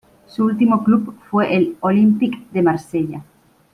[0.25, 3.23] Su último club fue el Olympique de Marsella.